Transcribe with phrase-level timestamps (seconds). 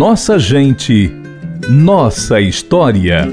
[0.00, 1.14] Nossa gente,
[1.68, 3.28] nossa história.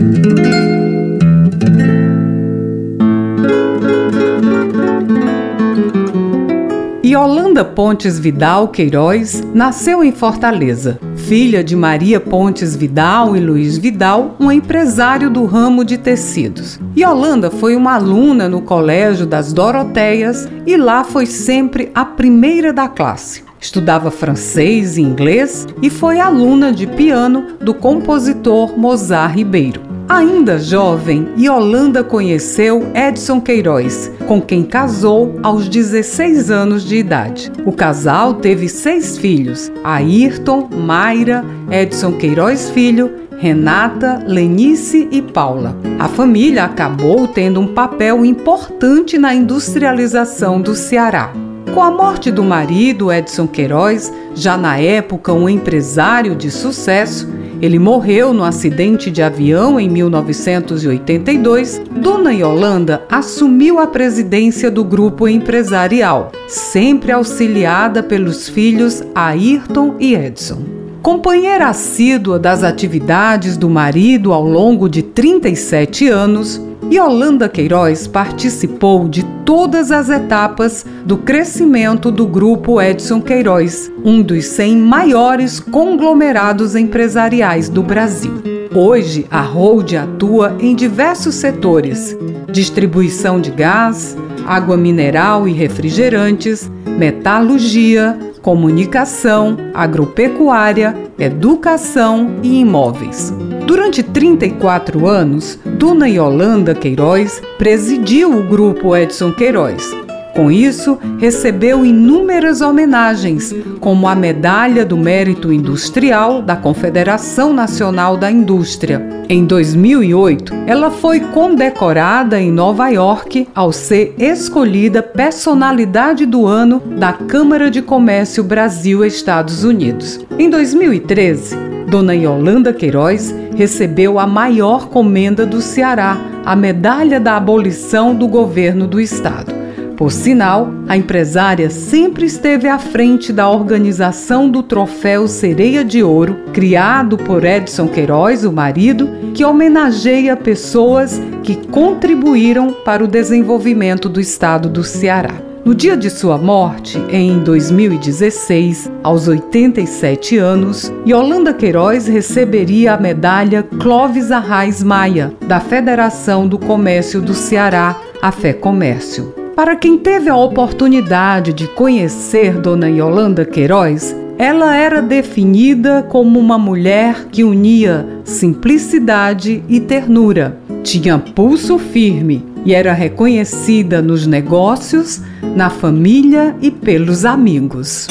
[7.05, 10.99] Yolanda Pontes Vidal Queiroz nasceu em Fortaleza.
[11.15, 16.77] Filha de Maria Pontes Vidal e Luiz Vidal, um empresário do ramo de tecidos.
[16.97, 22.89] Yolanda foi uma aluna no Colégio das Doroteias e lá foi sempre a primeira da
[22.89, 23.46] classe.
[23.59, 29.81] Estudava francês e inglês e foi aluna de piano do compositor Mozart Ribeiro.
[30.09, 37.51] Ainda jovem, Yolanda conheceu Edson Queiroz, com quem casou aos 16 anos de idade.
[37.65, 45.75] O casal teve seis filhos: Ayrton, Mayra, Edson Queiroz Filho, Renata, Lenice e Paula.
[45.99, 51.31] A família acabou tendo um papel importante na industrialização do Ceará.
[51.77, 57.29] Com a morte do marido, Edson Queiroz, já na época um empresário de sucesso,
[57.61, 61.79] ele morreu no acidente de avião em 1982.
[62.01, 70.86] Dona Yolanda assumiu a presidência do grupo empresarial, sempre auxiliada pelos filhos Ayrton e Edson.
[71.07, 79.23] Companheira assídua das atividades do marido ao longo de 37 anos, Yolanda Queiroz participou de
[79.45, 87.69] todas as etapas do crescimento do Grupo Edson Queiroz, um dos 100 maiores conglomerados empresariais
[87.69, 88.33] do Brasil.
[88.75, 92.17] Hoje, a Hold atua em diversos setores:
[92.51, 103.29] distribuição de gás, água mineral e refrigerantes, metalurgia, comunicação, agropecuária, educação e imóveis.
[103.65, 110.06] Durante 34 anos, Duna Yolanda Queiroz presidiu o grupo Edson Queiroz.
[110.37, 118.29] Com isso, recebeu inúmeras homenagens, como a Medalha do Mérito Industrial da Confederação Nacional da
[118.29, 119.03] Indústria.
[119.27, 127.13] Em 2008, ela foi condecorada em Nova York ao ser escolhida personalidade do ano da
[127.13, 130.19] Câmara de Comércio Brasil-Estados Unidos.
[130.37, 131.55] Em 2013,
[131.89, 136.15] Dona Yolanda Queiroz recebeu a maior comenda do Ceará,
[136.45, 139.56] a Medalha da Abolição do Governo do Estado.
[139.97, 146.37] Por sinal, a empresária sempre esteve à frente da organização do Troféu Sereia de Ouro,
[146.53, 154.21] criado por Edson Queiroz, o marido, que homenageia pessoas que contribuíram para o desenvolvimento do
[154.21, 155.33] estado do Ceará.
[155.65, 163.63] No dia de sua morte, em 2016, aos 87 anos, Yolanda Queiroz receberia a medalha
[163.63, 169.46] Clóvis Arraes Maia, da Federação do Comércio do Ceará, a Fé Comércio.
[169.57, 176.59] Para quem teve a oportunidade de conhecer Dona Yolanda Queiroz, ela era definida como uma
[176.59, 180.59] mulher que unia simplicidade e ternura.
[180.83, 185.23] Tinha pulso firme e era reconhecida nos negócios,
[185.55, 188.07] na família e pelos amigos.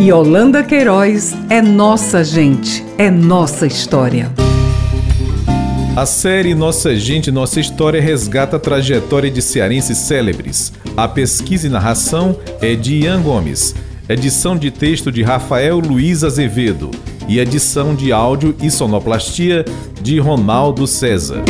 [0.00, 4.47] Yolanda Queiroz é nossa gente, é nossa história.
[5.98, 10.72] A série Nossa Gente, Nossa História resgata a trajetória de cearenses célebres.
[10.96, 13.74] A pesquisa e narração é de Ian Gomes.
[14.08, 16.92] Edição de texto de Rafael Luiz Azevedo
[17.26, 19.64] e edição de áudio e sonoplastia
[20.00, 21.42] de Ronaldo César.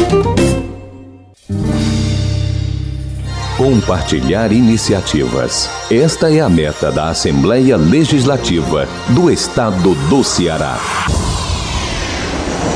[3.59, 5.69] Compartilhar iniciativas.
[5.91, 10.79] Esta é a meta da Assembleia Legislativa do Estado do Ceará.